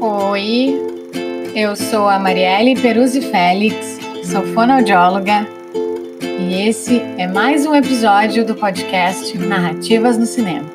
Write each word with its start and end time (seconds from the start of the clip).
Oi, 0.00 0.80
eu 1.54 1.74
sou 1.74 2.08
a 2.08 2.16
Marielle 2.18 2.80
Peruzzi 2.80 3.20
Félix, 3.20 3.98
sou 4.24 4.42
fonoaudióloga 4.54 5.44
e 6.22 6.68
esse 6.68 7.00
é 7.18 7.26
mais 7.26 7.66
um 7.66 7.74
episódio 7.74 8.46
do 8.46 8.54
podcast 8.54 9.36
Narrativas 9.36 10.16
no 10.16 10.26
Cinema. 10.26 10.68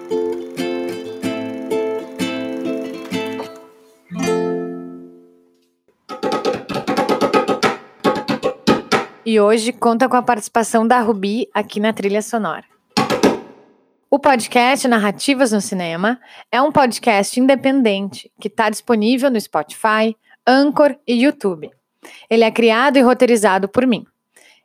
E 9.26 9.40
hoje 9.40 9.72
conta 9.72 10.10
com 10.10 10.18
a 10.18 10.22
participação 10.22 10.86
da 10.86 11.00
Rubi 11.00 11.48
aqui 11.54 11.80
na 11.80 11.94
trilha 11.94 12.22
sonora. 12.22 12.73
O 14.14 14.20
podcast 14.20 14.88
Narrativas 14.88 15.52
no 15.52 15.60
Cinema 15.60 16.22
é 16.52 16.62
um 16.62 16.72
podcast 16.72 17.40
independente 17.40 18.32
que 18.40 18.48
está 18.48 18.70
disponível 18.70 19.32
no 19.32 19.42
Spotify, 19.42 20.16
Anchor 20.46 20.96
e 21.08 21.24
YouTube. 21.24 21.72
Ele 22.30 22.44
é 22.44 22.52
criado 22.52 22.98
e 22.98 23.02
roteirizado 23.02 23.68
por 23.68 23.88
mim. 23.88 24.06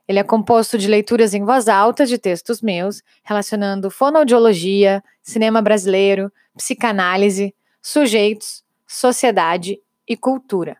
Ele 0.06 0.19
é 0.19 0.23
composto 0.23 0.77
de 0.77 0.87
leituras 0.87 1.33
em 1.33 1.47
voz 1.47 1.66
alta 1.66 2.05
de 2.05 2.19
textos 2.19 2.61
meus, 2.61 3.03
relacionando 3.25 3.91
fonoaudiologia, 3.91 5.03
cinema 5.23 5.62
brasileiro, 5.62 6.30
psicanálise, 6.55 7.55
sujeitos, 7.80 8.62
sociedade 8.87 9.80
e 10.06 10.15
cultura. 10.15 10.77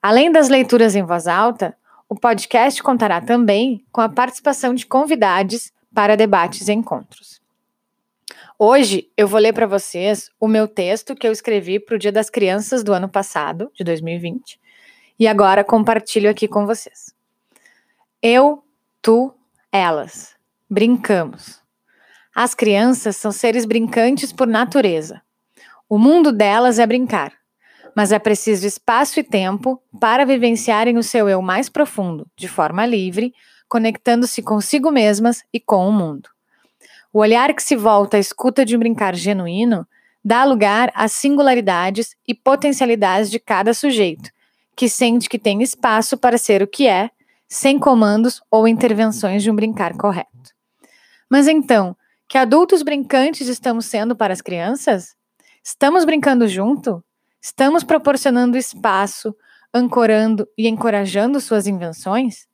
Além 0.00 0.30
das 0.30 0.48
leituras 0.48 0.94
em 0.94 1.02
voz 1.02 1.26
alta, 1.26 1.76
o 2.08 2.14
podcast 2.14 2.80
contará 2.80 3.20
também 3.20 3.84
com 3.90 4.00
a 4.00 4.08
participação 4.08 4.72
de 4.72 4.86
convidados 4.86 5.72
para 5.92 6.16
debates 6.16 6.68
e 6.68 6.72
encontros. 6.72 7.47
Hoje 8.60 9.08
eu 9.16 9.28
vou 9.28 9.38
ler 9.38 9.52
para 9.52 9.68
vocês 9.68 10.32
o 10.40 10.48
meu 10.48 10.66
texto 10.66 11.14
que 11.14 11.24
eu 11.24 11.30
escrevi 11.30 11.78
para 11.78 11.94
o 11.94 11.98
Dia 11.98 12.10
das 12.10 12.28
Crianças 12.28 12.82
do 12.82 12.92
ano 12.92 13.08
passado, 13.08 13.70
de 13.72 13.84
2020, 13.84 14.58
e 15.16 15.28
agora 15.28 15.62
compartilho 15.62 16.28
aqui 16.28 16.48
com 16.48 16.66
vocês. 16.66 17.14
Eu, 18.20 18.64
tu, 19.00 19.32
elas. 19.70 20.34
Brincamos. 20.68 21.62
As 22.34 22.52
crianças 22.52 23.16
são 23.16 23.30
seres 23.30 23.64
brincantes 23.64 24.32
por 24.32 24.48
natureza. 24.48 25.22
O 25.88 25.96
mundo 25.96 26.32
delas 26.32 26.80
é 26.80 26.86
brincar, 26.86 27.32
mas 27.94 28.10
é 28.10 28.18
preciso 28.18 28.66
espaço 28.66 29.20
e 29.20 29.22
tempo 29.22 29.80
para 30.00 30.26
vivenciarem 30.26 30.98
o 30.98 31.02
seu 31.04 31.28
eu 31.28 31.40
mais 31.40 31.68
profundo, 31.68 32.26
de 32.36 32.48
forma 32.48 32.84
livre, 32.84 33.32
conectando-se 33.68 34.42
consigo 34.42 34.90
mesmas 34.90 35.44
e 35.52 35.60
com 35.60 35.88
o 35.88 35.92
mundo. 35.92 36.28
O 37.12 37.20
olhar 37.20 37.54
que 37.54 37.62
se 37.62 37.74
volta 37.74 38.16
à 38.16 38.20
escuta 38.20 38.64
de 38.64 38.76
um 38.76 38.78
brincar 38.78 39.14
genuíno 39.14 39.86
dá 40.24 40.44
lugar 40.44 40.92
às 40.94 41.12
singularidades 41.12 42.14
e 42.26 42.34
potencialidades 42.34 43.30
de 43.30 43.38
cada 43.38 43.72
sujeito, 43.72 44.30
que 44.76 44.88
sente 44.88 45.28
que 45.28 45.38
tem 45.38 45.62
espaço 45.62 46.18
para 46.18 46.36
ser 46.36 46.62
o 46.62 46.66
que 46.66 46.86
é, 46.86 47.10
sem 47.48 47.78
comandos 47.78 48.42
ou 48.50 48.68
intervenções 48.68 49.42
de 49.42 49.50
um 49.50 49.56
brincar 49.56 49.96
correto. 49.96 50.28
Mas 51.30 51.48
então, 51.48 51.96
que 52.28 52.36
adultos 52.36 52.82
brincantes 52.82 53.48
estamos 53.48 53.86
sendo 53.86 54.14
para 54.14 54.34
as 54.34 54.42
crianças? 54.42 55.16
Estamos 55.64 56.04
brincando 56.04 56.46
junto? 56.46 57.02
Estamos 57.40 57.82
proporcionando 57.82 58.58
espaço, 58.58 59.34
ancorando 59.72 60.46
e 60.58 60.68
encorajando 60.68 61.40
suas 61.40 61.66
invenções? 61.66 62.46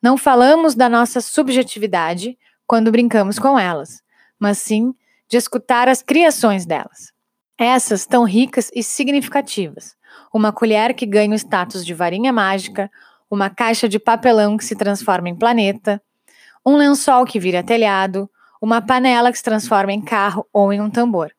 Não 0.00 0.16
falamos 0.16 0.74
da 0.74 0.88
nossa 0.88 1.20
subjetividade 1.20 2.38
quando 2.70 2.92
brincamos 2.92 3.36
com 3.36 3.58
elas, 3.58 4.00
mas 4.38 4.58
sim 4.58 4.94
de 5.28 5.36
escutar 5.36 5.88
as 5.88 6.02
criações 6.02 6.64
delas. 6.64 7.12
Essas 7.58 8.06
tão 8.06 8.22
ricas 8.22 8.70
e 8.72 8.80
significativas. 8.80 9.96
Uma 10.32 10.52
colher 10.52 10.94
que 10.94 11.04
ganha 11.04 11.32
o 11.32 11.34
status 11.34 11.84
de 11.84 11.92
varinha 11.92 12.32
mágica, 12.32 12.88
uma 13.28 13.50
caixa 13.50 13.88
de 13.88 13.98
papelão 13.98 14.56
que 14.56 14.64
se 14.64 14.76
transforma 14.76 15.28
em 15.28 15.34
planeta, 15.34 16.00
um 16.64 16.76
lençol 16.76 17.24
que 17.24 17.40
vira 17.40 17.60
telhado, 17.60 18.30
uma 18.62 18.80
panela 18.80 19.32
que 19.32 19.38
se 19.38 19.42
transforma 19.42 19.92
em 19.92 20.00
carro 20.00 20.46
ou 20.52 20.72
em 20.72 20.80
um 20.80 20.88
tambor. 20.88 21.32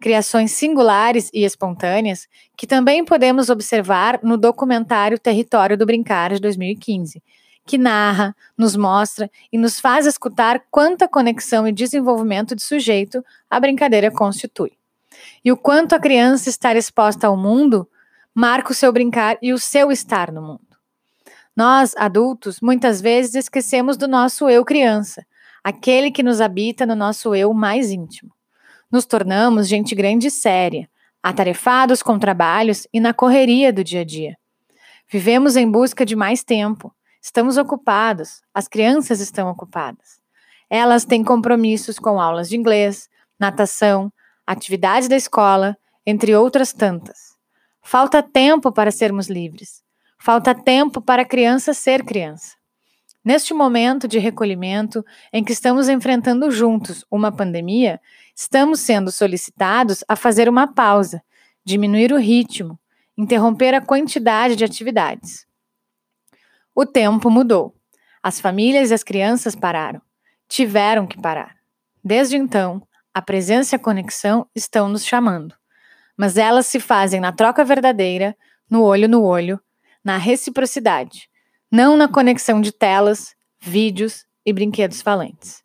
Criações 0.00 0.52
singulares 0.52 1.28
e 1.34 1.44
espontâneas 1.44 2.28
que 2.56 2.68
também 2.68 3.04
podemos 3.04 3.50
observar 3.50 4.20
no 4.22 4.36
documentário 4.36 5.18
Território 5.18 5.76
do 5.76 5.84
Brincar 5.84 6.32
de 6.32 6.38
2015, 6.38 7.20
que 7.66 7.78
narra, 7.78 8.34
nos 8.56 8.76
mostra 8.76 9.30
e 9.52 9.58
nos 9.58 9.78
faz 9.78 10.06
escutar 10.06 10.62
quanta 10.70 11.08
conexão 11.08 11.66
e 11.66 11.72
desenvolvimento 11.72 12.56
de 12.56 12.62
sujeito 12.62 13.24
a 13.48 13.60
brincadeira 13.60 14.10
constitui. 14.10 14.72
E 15.44 15.52
o 15.52 15.56
quanto 15.56 15.94
a 15.94 16.00
criança 16.00 16.48
estar 16.48 16.76
exposta 16.76 17.26
ao 17.26 17.36
mundo 17.36 17.88
marca 18.34 18.72
o 18.72 18.74
seu 18.74 18.92
brincar 18.92 19.36
e 19.42 19.52
o 19.52 19.58
seu 19.58 19.92
estar 19.92 20.32
no 20.32 20.42
mundo. 20.42 20.72
Nós, 21.54 21.94
adultos, 21.96 22.60
muitas 22.60 23.00
vezes 23.00 23.34
esquecemos 23.34 23.96
do 23.96 24.08
nosso 24.08 24.48
eu 24.48 24.64
criança, 24.64 25.24
aquele 25.62 26.10
que 26.10 26.22
nos 26.22 26.40
habita 26.40 26.86
no 26.86 26.94
nosso 26.94 27.34
eu 27.34 27.52
mais 27.52 27.90
íntimo. 27.90 28.32
Nos 28.90 29.04
tornamos 29.04 29.68
gente 29.68 29.94
grande 29.94 30.28
e 30.28 30.30
séria, 30.30 30.88
atarefados 31.22 32.02
com 32.02 32.18
trabalhos 32.18 32.86
e 32.92 33.00
na 33.00 33.12
correria 33.12 33.72
do 33.72 33.84
dia 33.84 34.00
a 34.00 34.04
dia. 34.04 34.36
Vivemos 35.10 35.56
em 35.56 35.70
busca 35.70 36.06
de 36.06 36.16
mais 36.16 36.42
tempo, 36.42 36.92
Estamos 37.24 37.56
ocupados, 37.56 38.42
as 38.52 38.66
crianças 38.66 39.20
estão 39.20 39.48
ocupadas. 39.48 40.20
Elas 40.68 41.04
têm 41.04 41.22
compromissos 41.22 41.96
com 41.96 42.20
aulas 42.20 42.48
de 42.48 42.56
inglês, 42.56 43.08
natação, 43.38 44.12
atividades 44.44 45.08
da 45.08 45.14
escola, 45.14 45.78
entre 46.04 46.34
outras 46.34 46.72
tantas. 46.72 47.36
Falta 47.80 48.24
tempo 48.24 48.72
para 48.72 48.90
sermos 48.90 49.28
livres. 49.28 49.84
Falta 50.18 50.52
tempo 50.52 51.00
para 51.00 51.22
a 51.22 51.24
criança 51.24 51.72
ser 51.72 52.04
criança. 52.04 52.56
Neste 53.24 53.54
momento 53.54 54.08
de 54.08 54.18
recolhimento 54.18 55.04
em 55.32 55.44
que 55.44 55.52
estamos 55.52 55.88
enfrentando 55.88 56.50
juntos 56.50 57.04
uma 57.08 57.30
pandemia, 57.30 58.00
estamos 58.34 58.80
sendo 58.80 59.12
solicitados 59.12 60.02
a 60.08 60.16
fazer 60.16 60.48
uma 60.48 60.66
pausa, 60.66 61.22
diminuir 61.64 62.12
o 62.12 62.18
ritmo, 62.18 62.76
interromper 63.16 63.74
a 63.74 63.80
quantidade 63.80 64.56
de 64.56 64.64
atividades. 64.64 65.46
O 66.74 66.86
tempo 66.86 67.30
mudou. 67.30 67.74
As 68.22 68.40
famílias 68.40 68.90
e 68.90 68.94
as 68.94 69.02
crianças 69.02 69.54
pararam. 69.54 70.00
Tiveram 70.48 71.06
que 71.06 71.20
parar. 71.20 71.56
Desde 72.02 72.36
então, 72.36 72.82
a 73.12 73.20
presença 73.20 73.74
e 73.74 73.76
a 73.76 73.78
conexão 73.78 74.46
estão 74.54 74.88
nos 74.88 75.04
chamando. 75.04 75.54
Mas 76.16 76.36
elas 76.36 76.66
se 76.66 76.80
fazem 76.80 77.20
na 77.20 77.32
troca 77.32 77.64
verdadeira, 77.64 78.36
no 78.70 78.82
olho 78.82 79.08
no 79.08 79.22
olho, 79.22 79.60
na 80.02 80.16
reciprocidade, 80.16 81.28
não 81.70 81.96
na 81.96 82.08
conexão 82.08 82.60
de 82.60 82.72
telas, 82.72 83.34
vídeos 83.60 84.24
e 84.44 84.52
brinquedos 84.52 85.02
falantes. 85.02 85.62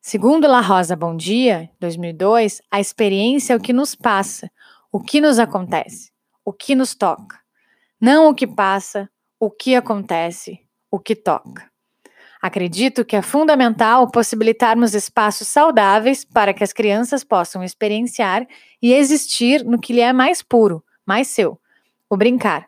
Segundo 0.00 0.48
La 0.48 0.60
Rosa 0.62 0.96
Bom 0.96 1.14
Dia, 1.14 1.70
2002, 1.78 2.62
a 2.70 2.80
experiência 2.80 3.52
é 3.52 3.56
o 3.56 3.60
que 3.60 3.74
nos 3.74 3.94
passa, 3.94 4.50
o 4.90 5.00
que 5.00 5.20
nos 5.20 5.38
acontece, 5.38 6.10
o 6.44 6.52
que 6.52 6.74
nos 6.74 6.94
toca. 6.94 7.38
Não 8.00 8.28
o 8.28 8.34
que 8.34 8.46
passa, 8.46 9.08
o 9.40 9.50
que 9.50 9.74
acontece, 9.74 10.60
o 10.90 10.98
que 10.98 11.14
toca. 11.14 11.70
Acredito 12.40 13.04
que 13.04 13.16
é 13.16 13.22
fundamental 13.22 14.10
possibilitarmos 14.10 14.94
espaços 14.94 15.48
saudáveis 15.48 16.24
para 16.24 16.54
que 16.54 16.62
as 16.62 16.72
crianças 16.72 17.24
possam 17.24 17.64
experienciar 17.64 18.46
e 18.80 18.92
existir 18.92 19.64
no 19.64 19.78
que 19.78 19.92
lhe 19.92 20.00
é 20.00 20.12
mais 20.12 20.40
puro, 20.40 20.84
mais 21.04 21.28
seu, 21.28 21.60
o 22.08 22.16
brincar. 22.16 22.66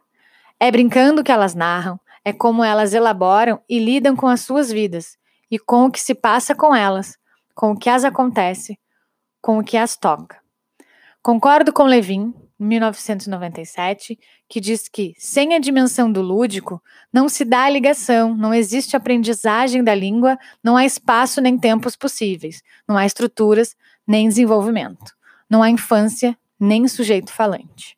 É 0.59 0.71
brincando 0.71 1.23
que 1.23 1.31
elas 1.31 1.55
narram, 1.55 2.01
é 2.25 2.33
como 2.33 2.65
elas 2.65 2.93
elaboram 2.93 3.61
e 3.69 3.79
lidam 3.79 4.17
com 4.17 4.27
as 4.27 4.41
suas 4.41 4.71
vidas 4.71 5.17
e 5.51 5.59
com 5.59 5.87
o 5.87 5.91
que 5.91 6.01
se 6.01 6.15
passa 6.15 6.55
com 6.55 6.75
elas, 6.75 7.17
com 7.55 7.73
o 7.73 7.77
que 7.77 7.89
as 7.89 8.05
acontece, 8.05 8.79
com 9.41 9.59
o 9.59 9.65
que 9.65 9.77
as 9.77 9.97
toca. 9.97 10.39
Concordo 11.23 11.73
com 11.73 11.85
Levin 11.85 12.35
1997, 12.61 14.19
que 14.49 14.61
diz 14.61 14.89
que, 14.89 15.15
sem 15.17 15.55
a 15.55 15.59
dimensão 15.59 16.13
do 16.13 16.21
lúdico, 16.21 16.83
não 17.13 17.29
se 17.29 17.45
dá 17.45 17.69
ligação, 17.71 18.35
não 18.37 18.53
existe 18.53 18.95
aprendizagem 18.95 19.83
da 19.83 19.95
língua, 19.95 20.39
não 20.63 20.77
há 20.77 20.85
espaço 20.85 21.41
nem 21.41 21.59
tempos 21.59 21.97
possíveis, 21.97 22.63
não 22.87 22.97
há 22.97 23.07
estruturas 23.07 23.75
nem 24.07 24.29
desenvolvimento, 24.29 25.13
não 25.49 25.63
há 25.63 25.71
infância 25.71 26.37
nem 26.59 26.87
sujeito 26.87 27.33
falante. 27.33 27.97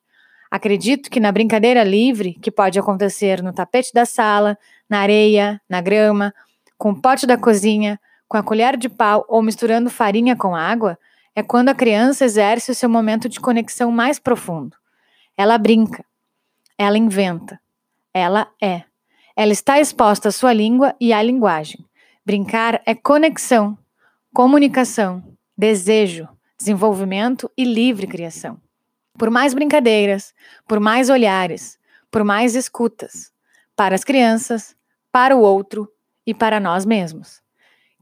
Acredito 0.49 1.09
que 1.09 1.19
na 1.19 1.31
brincadeira 1.31 1.83
livre, 1.83 2.35
que 2.35 2.51
pode 2.51 2.79
acontecer 2.79 3.41
no 3.41 3.51
tapete 3.51 3.91
da 3.93 4.05
sala, 4.05 4.57
na 4.87 4.99
areia, 4.99 5.59
na 5.67 5.81
grama, 5.81 6.33
com 6.77 6.91
o 6.91 7.01
pote 7.01 7.25
da 7.25 7.37
cozinha, 7.37 7.99
com 8.27 8.37
a 8.37 8.43
colher 8.43 8.77
de 8.77 8.87
pau 8.87 9.25
ou 9.27 9.41
misturando 9.41 9.89
farinha 9.89 10.35
com 10.35 10.55
água, 10.55 10.97
é 11.35 11.41
quando 11.41 11.69
a 11.69 11.75
criança 11.75 12.25
exerce 12.25 12.71
o 12.71 12.75
seu 12.75 12.89
momento 12.89 13.27
de 13.27 13.39
conexão 13.39 13.91
mais 13.91 14.19
profundo. 14.19 14.77
Ela 15.35 15.57
brinca, 15.57 16.05
ela 16.77 16.97
inventa, 16.97 17.59
ela 18.13 18.51
é. 18.61 18.83
Ela 19.35 19.51
está 19.51 19.79
exposta 19.79 20.29
à 20.29 20.31
sua 20.31 20.53
língua 20.53 20.95
e 20.99 21.11
à 21.11 21.21
linguagem. 21.21 21.83
Brincar 22.23 22.81
é 22.85 22.93
conexão, 22.93 23.77
comunicação, 24.31 25.23
desejo, 25.57 26.27
desenvolvimento 26.57 27.49
e 27.57 27.63
livre 27.63 28.05
criação. 28.05 28.61
Por 29.17 29.29
mais 29.29 29.53
brincadeiras, 29.53 30.33
por 30.67 30.79
mais 30.79 31.09
olhares, 31.09 31.79
por 32.11 32.23
mais 32.23 32.55
escutas, 32.55 33.31
para 33.75 33.95
as 33.95 34.03
crianças, 34.03 34.75
para 35.11 35.35
o 35.35 35.41
outro 35.41 35.91
e 36.25 36.33
para 36.33 36.59
nós 36.59 36.85
mesmos. 36.85 37.41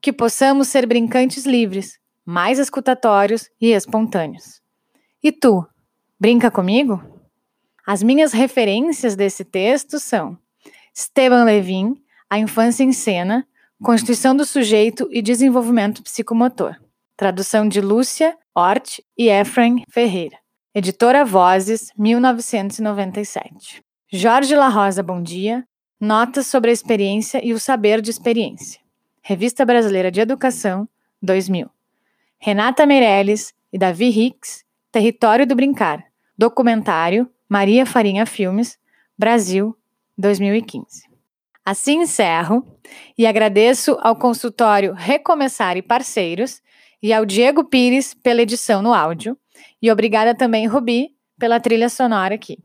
Que 0.01 0.11
possamos 0.11 0.67
ser 0.67 0.85
brincantes 0.85 1.45
livres, 1.45 2.00
mais 2.31 2.57
escutatórios 2.57 3.49
e 3.59 3.73
espontâneos. 3.73 4.61
E 5.21 5.33
tu, 5.33 5.67
brinca 6.17 6.49
comigo? 6.49 7.03
As 7.85 8.01
minhas 8.01 8.31
referências 8.31 9.17
desse 9.17 9.43
texto 9.43 9.99
são 9.99 10.37
Esteban 10.95 11.43
Levin, 11.43 12.01
A 12.29 12.39
Infância 12.39 12.85
em 12.85 12.93
Cena, 12.93 13.45
Constituição 13.83 14.33
do 14.33 14.45
Sujeito 14.45 15.09
e 15.11 15.21
Desenvolvimento 15.21 16.01
Psicomotor. 16.03 16.77
Tradução 17.17 17.67
de 17.67 17.81
Lúcia 17.81 18.37
Hort 18.55 18.99
e 19.17 19.27
Efraim 19.27 19.83
Ferreira. 19.89 20.37
Editora 20.73 21.25
Vozes, 21.25 21.91
1997. 21.97 23.83
Jorge 24.09 24.55
La 24.55 24.69
Rosa 24.69 25.03
Bom 25.03 25.21
Dia. 25.21 25.67
Notas 25.99 26.47
sobre 26.47 26.69
a 26.69 26.73
experiência 26.73 27.45
e 27.45 27.51
o 27.53 27.59
saber 27.59 28.01
de 28.01 28.09
experiência. 28.09 28.79
Revista 29.21 29.65
Brasileira 29.65 30.09
de 30.09 30.21
Educação, 30.21 30.87
2000. 31.21 31.69
Renata 32.43 32.87
Meirelles 32.87 33.53
e 33.71 33.77
Davi 33.77 34.07
Hicks, 34.09 34.63
Território 34.91 35.45
do 35.45 35.55
Brincar. 35.55 36.03
Documentário 36.35 37.29
Maria 37.47 37.85
Farinha 37.85 38.25
Filmes, 38.25 38.79
Brasil, 39.15 39.77
2015. 40.17 41.03
Assim 41.63 42.01
encerro 42.01 42.65
e 43.15 43.27
agradeço 43.27 43.95
ao 44.01 44.15
consultório 44.15 44.91
Recomeçar 44.93 45.77
e 45.77 45.83
Parceiros 45.83 46.63
e 46.99 47.13
ao 47.13 47.27
Diego 47.27 47.63
Pires 47.65 48.15
pela 48.15 48.41
edição 48.41 48.81
no 48.81 48.91
áudio. 48.91 49.37
E 49.79 49.91
obrigada 49.91 50.33
também, 50.33 50.65
Rubi, 50.65 51.09
pela 51.37 51.59
trilha 51.59 51.89
sonora 51.89 52.33
aqui. 52.33 52.57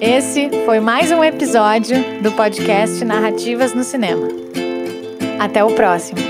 Esse 0.00 0.50
foi 0.64 0.80
mais 0.80 1.10
um 1.12 1.22
episódio 1.22 1.96
do 2.22 2.32
podcast 2.32 3.04
Narrativas 3.04 3.74
no 3.74 3.84
Cinema. 3.84 4.28
Até 5.38 5.62
o 5.64 5.74
próximo! 5.74 6.23